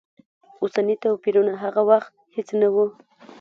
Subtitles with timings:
[0.61, 2.75] اوسني توپیرونه هغه وخت هېڅ نه و.